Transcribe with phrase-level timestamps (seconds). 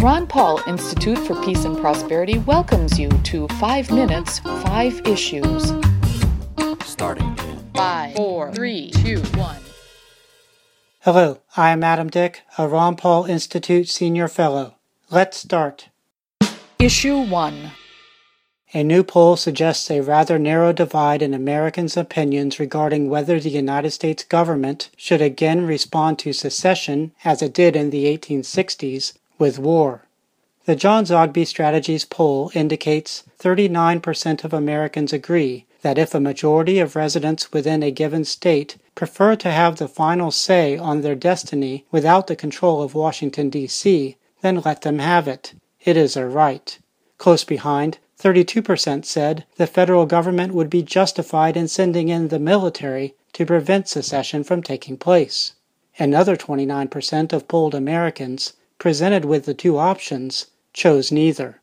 [0.00, 5.74] The Ron Paul Institute for Peace and Prosperity welcomes you to 5 Minutes, 5 Issues.
[6.86, 9.56] Starting in 5, 4, 3, 2, 1.
[11.00, 14.76] Hello, I am Adam Dick, a Ron Paul Institute Senior Fellow.
[15.10, 15.90] Let's start.
[16.78, 17.72] Issue 1.
[18.72, 23.90] A new poll suggests a rather narrow divide in Americans' opinions regarding whether the United
[23.90, 30.04] States government should again respond to secession, as it did in the 1860s, with war.
[30.66, 36.94] The John Zogby Strategies poll indicates 39% of Americans agree that if a majority of
[36.94, 42.26] residents within a given state prefer to have the final say on their destiny without
[42.26, 45.54] the control of Washington, D.C., then let them have it.
[45.82, 46.78] It is their right.
[47.16, 53.14] Close behind, 32% said the federal government would be justified in sending in the military
[53.32, 55.54] to prevent secession from taking place.
[55.98, 61.60] Another 29% of polled Americans presented with the two options, chose neither.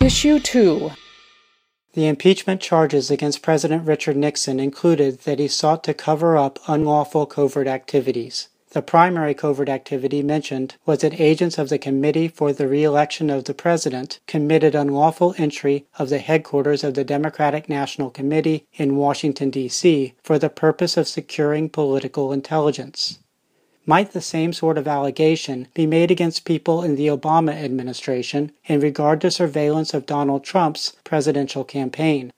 [0.00, 0.92] Issue 2.
[1.94, 7.26] The impeachment charges against President Richard Nixon included that he sought to cover up unlawful
[7.26, 8.48] covert activities.
[8.70, 13.44] The primary covert activity mentioned was that agents of the Committee for the Re-election of
[13.44, 19.50] the President committed unlawful entry of the headquarters of the Democratic National Committee in Washington,
[19.50, 20.14] D.C.
[20.22, 23.18] for the purpose of securing political intelligence.
[23.86, 28.78] Might the same sort of allegation be made against people in the Obama administration in
[28.80, 32.30] regard to surveillance of Donald Trump's presidential campaign?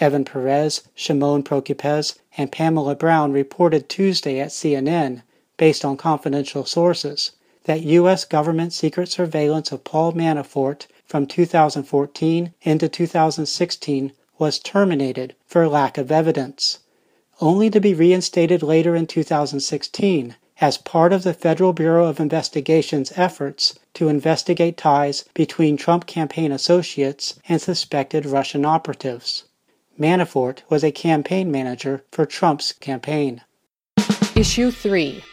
[0.00, 5.20] Evan Perez, Shimon Prokupecz, and Pamela Brown reported Tuesday at CNN,
[5.58, 7.32] based on confidential sources,
[7.64, 8.24] that U.S.
[8.24, 16.10] government secret surveillance of Paul Manafort from 2014 into 2016 was terminated for lack of
[16.10, 16.78] evidence,
[17.42, 23.12] only to be reinstated later in 2016 as part of the Federal Bureau of Investigation's
[23.16, 29.44] efforts to investigate ties between Trump campaign associates and suspected Russian operatives.
[29.98, 33.42] Manafort was a campaign manager for Trump's campaign.
[34.34, 35.24] Issue 3.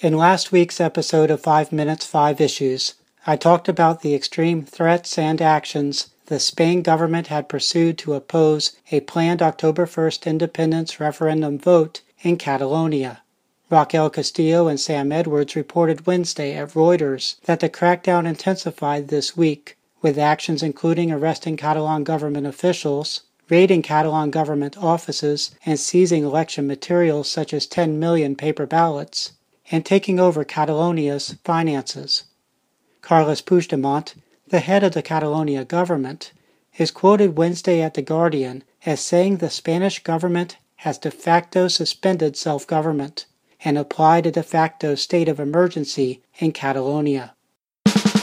[0.00, 2.94] In last week's episode of 5 Minutes 5 Issues,
[3.26, 8.76] I talked about the extreme threats and actions the Spain government had pursued to oppose
[8.92, 13.22] a planned October 1st independence referendum vote in Catalonia.
[13.72, 19.76] Raquel Castillo and Sam Edwards reported Wednesday at Reuters that the crackdown intensified this week,
[20.02, 27.28] with actions including arresting Catalan government officials, raiding Catalan government offices, and seizing election materials
[27.28, 29.34] such as 10 million paper ballots,
[29.70, 32.24] and taking over Catalonia's finances.
[33.02, 34.14] Carles Puigdemont,
[34.48, 36.32] the head of the Catalonia government,
[36.76, 42.36] is quoted Wednesday at The Guardian as saying the Spanish government has de facto suspended
[42.36, 43.26] self government
[43.64, 47.34] and applied a de facto state of emergency in Catalonia.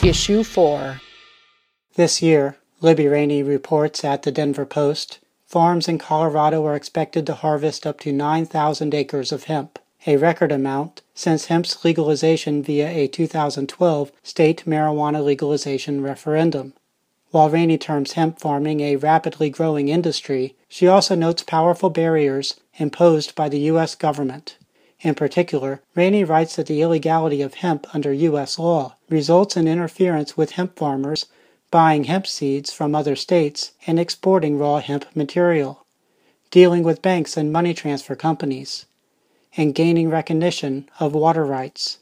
[0.02, 1.00] Issue 4.
[1.94, 7.34] This year, Libby Rainey reports at the Denver Post, farms in Colorado are expected to
[7.34, 13.08] harvest up to 9,000 acres of hemp, a record amount since hemp's legalization via a
[13.08, 16.74] 2012 state marijuana legalization referendum.
[17.30, 23.34] While Rainey terms hemp farming a rapidly growing industry, she also notes powerful barriers imposed
[23.34, 23.94] by the U.S.
[23.94, 24.57] government.
[25.00, 28.58] In particular, Rainey writes that the illegality of hemp under U.S.
[28.58, 31.26] law results in interference with hemp farmers
[31.70, 35.84] buying hemp seeds from other states and exporting raw hemp material,
[36.50, 38.86] dealing with banks and money transfer companies,
[39.56, 41.98] and gaining recognition of water rights.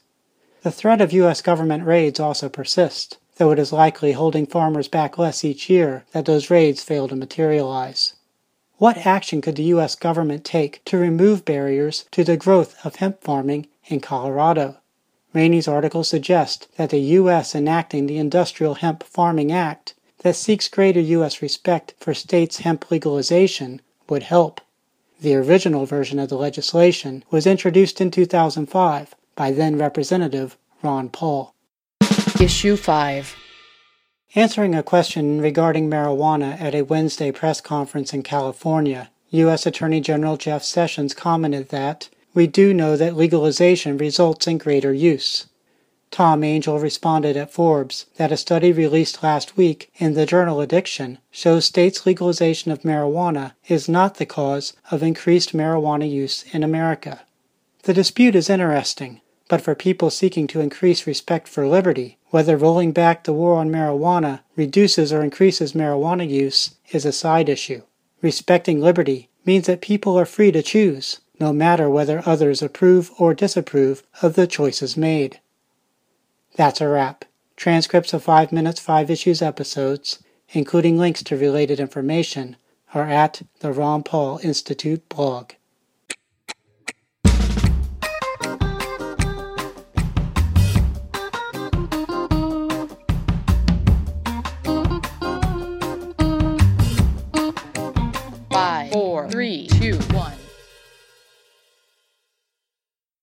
[0.63, 1.41] The threat of U.S.
[1.41, 6.25] government raids also persists, though it is likely holding farmers back less each year that
[6.25, 8.15] those raids fail to materialize.
[8.79, 9.95] What action could the U.S.
[9.95, 14.77] government take to remove barriers to the growth of hemp farming in Colorado?
[15.33, 17.55] Rainey's article suggests that the U.S.
[17.55, 21.41] enacting the Industrial Hemp Farming Act that seeks greater U.S.
[21.41, 24.61] respect for states' hemp legalization would help.
[25.21, 31.55] The original version of the legislation was introduced in 2005 by then Representative Ron Paul.
[32.39, 33.35] Issue 5.
[34.35, 39.65] Answering a question regarding marijuana at a Wednesday press conference in California, U.S.
[39.65, 45.47] Attorney General Jeff Sessions commented that, We do know that legalization results in greater use.
[46.11, 51.19] Tom Angell responded at Forbes that a study released last week in the journal Addiction
[51.31, 57.21] shows states' legalization of marijuana is not the cause of increased marijuana use in America.
[57.83, 62.91] The dispute is interesting, but for people seeking to increase respect for liberty, whether rolling
[62.91, 67.81] back the war on marijuana reduces or increases marijuana use is a side issue.
[68.21, 73.33] Respecting liberty means that people are free to choose, no matter whether others approve or
[73.33, 75.39] disapprove of the choices made.
[76.55, 77.25] That's a wrap.
[77.55, 82.55] Transcripts of 5 Minutes 5 Issues episodes, including links to related information,
[82.93, 85.51] are at the Ron Paul Institute blog.